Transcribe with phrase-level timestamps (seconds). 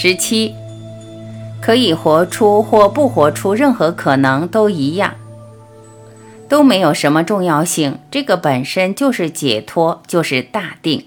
[0.00, 0.54] 十七，
[1.60, 5.16] 可以活出或不活出任何可能都一样，
[6.48, 7.98] 都没有什么重要性。
[8.08, 11.06] 这个本身就是解脱，就是大定。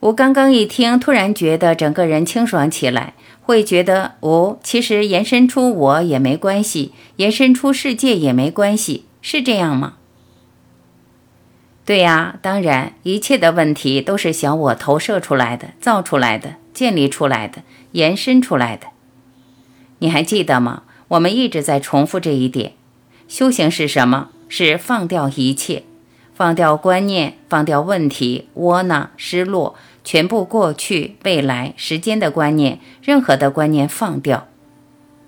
[0.00, 3.12] 我刚刚一听，突然觉得整个人清爽起来，
[3.42, 9.96] 会觉得哦，其实延伸出我也没关系，延伸出世界也没关系，是这样吗？
[11.84, 17.62] 对呀，当然，一切的问题都是小我投射出来的、造出来的、建立出来的、
[17.92, 18.86] 延伸出来的。
[19.98, 20.84] 你还记得吗？
[21.08, 22.72] 我们一直在重复这一点。
[23.28, 24.30] 修行是什么？
[24.48, 25.82] 是放掉一切，
[26.34, 34.48] 放掉观念，放掉问题、窝囊、失落，全部过去、未来、时间的观念，任何的观念放掉，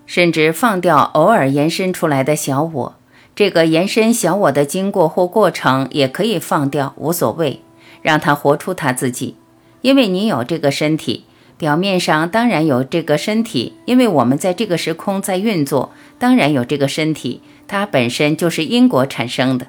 [0.07, 2.95] 甚至放掉偶尔延伸出来的小我。
[3.35, 7.61] 这个延伸小我的经过或过程也可以放掉，无所谓，
[8.01, 9.37] 让他活出他自己。
[9.83, 11.25] 因为你有这个身体，
[11.63, 19.69] 表面上当然有这个身体，因为我们在这个时空在运作，当然有这个身体，它本身就是因果产生的。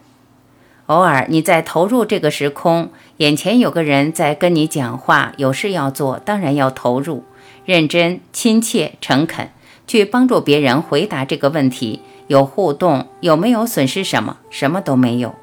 [0.88, 7.26] 偶尔你在投入这个时空，眼前有个人在跟你讲话，有事要做，当然要投入，
[7.64, 9.52] 认真、亲切、诚恳，
[9.86, 12.00] 去帮助别人回答这个问题。
[12.26, 14.38] 有互动，有没有损失什么？
[14.50, 15.36] 什么都没有。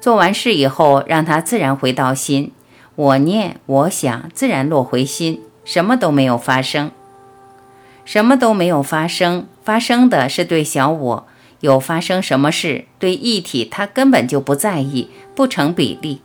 [0.00, 2.52] 做完事以后，让它自然回到心。
[2.94, 6.90] 我念，我想，自然落回心，什么都没有发生。
[8.06, 11.26] 什么都没有发生，发生的是对小我
[11.60, 16.20] 有发生什么事，对一体它根本就不在意，不成比例。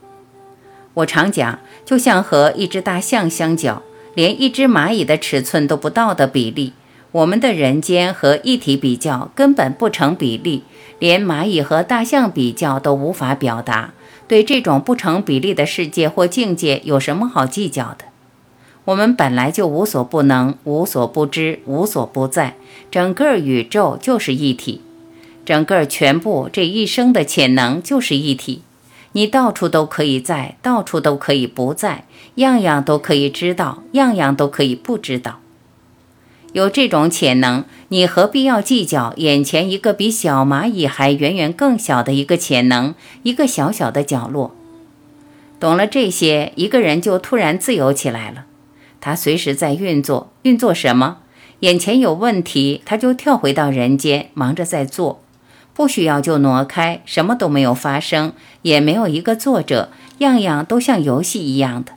[0.93, 3.81] 我常讲，就像和一只大象相较，
[4.13, 6.73] 连一只蚂蚁的尺寸都不到的比例。
[7.13, 10.63] 我们的人间和一体比较根本不成比例，
[10.99, 13.93] 连蚂蚁和大象比较都无法表达。
[14.27, 18.10] 对这种不成比例的世界或境界，有什么好计较的？
[18.85, 22.55] 我们本来就无所不能、无所不知、无所不在，
[22.89, 24.81] 整个宇宙就是一体，
[25.45, 28.63] 整个全部这一生的潜能就是一体。
[29.13, 32.05] 你到处都可以在，到处都可以不在，
[32.35, 35.39] 样样都可以知道，样样都可以不知道。
[36.53, 44.55] 有这种潜能，你何必要计较眼前一个比小蚂蚁还远远更小的一个潜能，一个小小的角落？
[45.59, 48.45] 懂了这些，一个人就突然自由起来了。
[49.01, 51.17] 他随时在运作，运作什么？
[51.59, 55.21] 眼前有问题，他就跳回到人间，忙着在做，
[55.73, 59.89] 不需要就挪开，什么都没有发生，也没有一个作者，
[60.19, 61.93] 样样都像游戏一样的。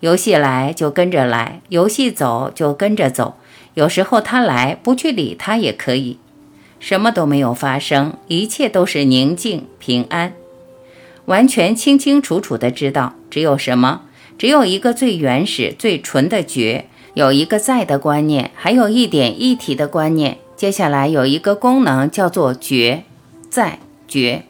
[0.00, 3.36] 游戏来就跟着来，游戏走就跟着走。
[3.74, 6.18] 有时候他来，不去理他也可以，
[6.78, 10.32] 什么都没有发生，一切都是宁静平安，
[11.26, 14.02] 完全清清楚楚的知道，只有什么，
[14.40, 20.38] 只有一个最原始、最纯的觉，有一个在的观念，还有一点一体的观念。
[20.56, 23.02] 接下来有一个功能叫做觉，
[23.50, 24.44] 在觉，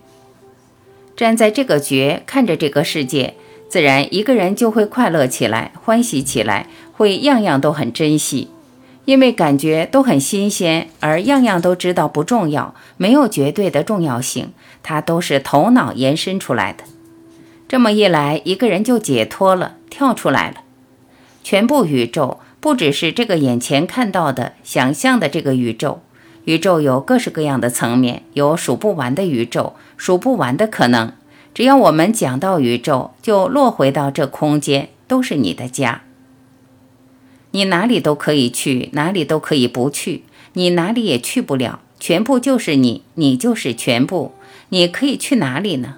[1.16, 3.34] 站在这个觉看着这个世界，
[3.68, 8.50] 自然一个人就会快乐起来，欢喜起来，会样样都很珍惜。
[9.06, 14.52] 因为感觉都很新鲜，而样样都知道不重要，没有绝对的重要性，
[14.84, 16.84] 它都是头脑延伸出来的。
[17.66, 20.62] 这么一来，一个人就解脱了，跳出来了。
[21.44, 26.00] 全部宇宙不只是这个眼前看到的、想象的这个宇宙，
[26.46, 31.12] 宇宙有各式各样的层面，有数不完的宇宙，数不完的可能。
[31.52, 36.00] 只要我们讲到宇宙，就落回到这空间，都是你的家。
[37.50, 40.24] 你哪里都可以去，哪里都可以不去，
[40.54, 41.80] 你哪里也去不了。
[41.98, 44.32] 全部就是你，你就是全部。
[44.70, 45.96] 你可以去哪里呢？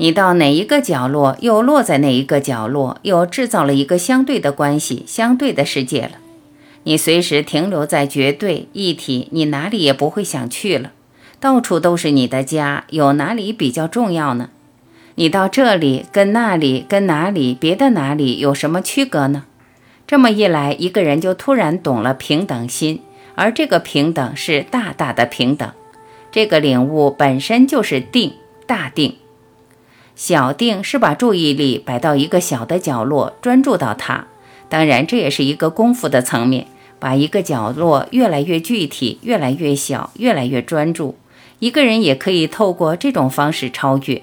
[0.00, 6.12] 你到哪一个角落，又落在哪一个角落，又制造了一个相对的关系，相对的世界了。
[6.84, 10.92] 你随时停留在绝对一体，你哪里也不会想去了。
[11.38, 14.48] 到处都是你的家，有哪里比较重要呢？
[15.16, 19.44] 你到这里跟那里跟哪里别的哪里有什么区隔呢？
[20.06, 23.02] 这么一来，一个人就突然懂了平等心，
[23.34, 25.70] 而这个平等是大大的平等。
[26.32, 28.32] 这个领悟本身就是定，
[28.66, 29.16] 大定。
[30.20, 34.26] 小定是把注意力摆到一个小的角落，专注到它。
[34.68, 36.66] 当然，这也是一个功夫的层面，
[36.98, 41.16] 把一个角落越来越具体，越来越小，越来越专注。
[41.58, 44.22] 一个人也可以透过这种方式超越，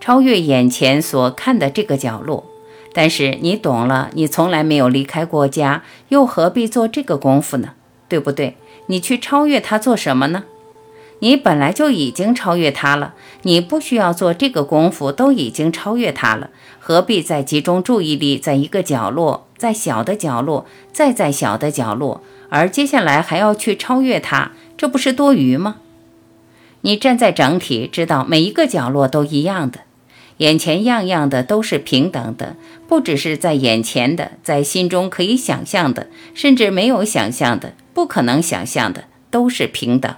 [0.00, 2.46] 超越眼前所看的这个角落。
[2.94, 7.74] 但是你懂了，你从来没有离开过家，又何必做这个功夫呢？
[8.08, 8.56] 对不对？
[8.86, 10.44] 你去超越它做什么呢？
[11.20, 19.46] 你本来就已经超越它了，你不需要做这个功夫，都已经超越它了，何必再集中注意力在一个角落？
[19.56, 25.78] 在小的角落，再在小的角落，而接下来还要去超越它，这不是多余吗？
[26.82, 29.80] 你站在整体，知道每一个角落都一样的，
[30.36, 32.54] 眼前样样的都是平等的，
[32.86, 40.14] 不只是在眼前的，在心中可以想象的，甚至没有想象的，不可能想象的，都是平等。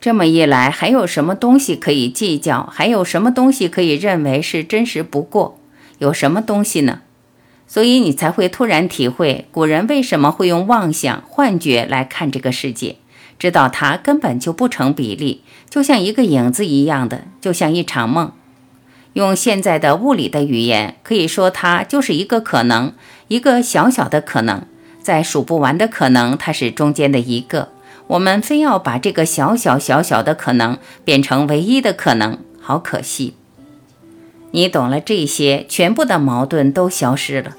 [0.00, 2.68] 这么一来，还有什么东西可以计较？
[2.72, 5.58] 还有什么东西可以认为是真实不过？
[5.98, 7.00] 有什么东西呢？
[7.66, 12.96] 所以你才会突然体会古人为什么会用妄想、幻觉来看这个世界，
[13.38, 18.32] 知道它根本就不成比例，就像一个影子一样的，就像一场梦。
[19.14, 22.92] 用现在的物理的语言，可以说它就是一个可能，
[23.26, 24.62] 一个小小的可能，
[25.02, 27.70] 在数不完的可能，它是中间的一个。
[28.08, 33.34] 我们非要把这个小小小小的可能变成唯一的可能，好可惜。
[34.50, 37.56] 你懂了这些，全部的矛盾都消失了，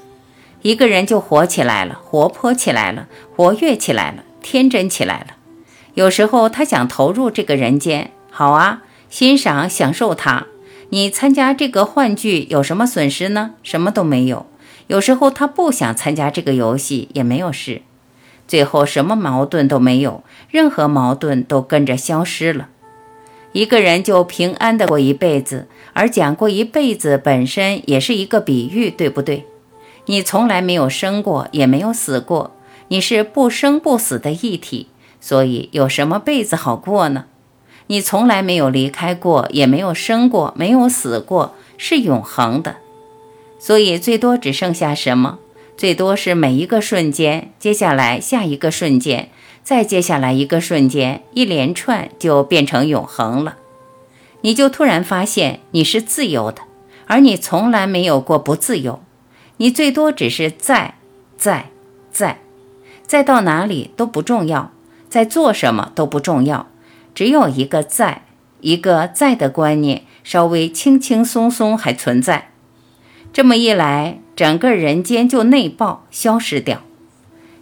[0.62, 3.06] 一个人就活起来了，活泼起来了，
[3.36, 5.26] 活跃起来了，天真起来了。
[5.94, 10.46] 有时候他想投入这个人间，好啊，欣赏享受它。
[10.88, 13.52] 你参加这个幻剧有什么损失呢？
[13.62, 14.46] 什么都没有。
[14.88, 17.82] 有时候他不想参加这个游戏，也没有事。
[18.50, 22.66] 最后什么矛盾都没有，任何矛盾都跟着消失了，
[23.52, 25.68] 一个人就平安的过一辈子。
[25.92, 29.46] 而讲过一辈子本身也是一个比喻，对不对？
[30.06, 32.50] 你从来没有生过，也没有死过，
[32.88, 34.88] 你是不生不死的一体，
[35.20, 37.26] 所以有什么辈子好过呢？
[37.86, 42.78] 你从来没有离开过，也没有生过，没有死过，是永恒的，
[43.60, 45.38] 所以最多只剩下什么？
[45.80, 49.30] 最多是每一个瞬间，接下来下一个瞬间，
[49.62, 53.56] 再接下来一个瞬间，一连串就变成永恒了。
[54.42, 56.60] 你就突然发现你是自由的，
[57.06, 59.00] 而你从来没有过不自由。
[59.56, 60.96] 你最多只是在，
[61.38, 61.70] 在，
[62.12, 62.40] 在，
[63.06, 64.72] 在到哪里都不重要，
[65.08, 66.68] 在做什么都不重要，
[67.14, 68.24] 只有一个在，
[68.60, 72.50] 一个在的观念，稍微轻轻松松还存在。
[73.40, 76.82] 这么一来，整个人间就内爆消失掉。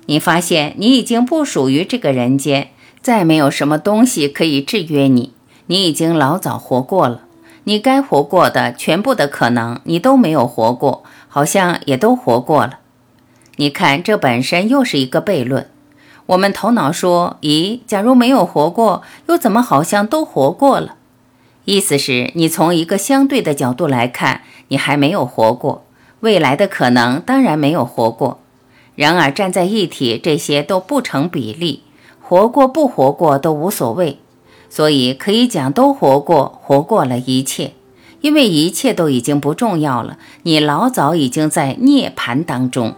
[0.07, 2.71] 你发现你已经不属于这个人间，
[3.01, 5.35] 再没有什么东西可以制约你。
[5.67, 7.21] 你已经老早活过了，
[7.63, 12.81] 你该活过的全部的可能，你都没有活过，好像也都活过了。
[13.55, 15.71] 你看，这本身又是一个悖论。
[16.27, 20.97] 我们头脑说：“咦，假如没有活过，又怎么好像都活过了？”
[21.69, 25.85] 意思是你从一个相对的角度来看，你还没有活过，
[26.21, 28.39] 未来的可能当然没有活过。
[28.95, 31.83] 然而站在一体，这些都不成比例，
[32.23, 34.17] 活过不活过都无所谓，
[34.71, 37.73] 所以可以讲都活过，活过了一切，
[38.23, 42.95] 因为一切都已经不重要了，你老早已经在涅槃当中。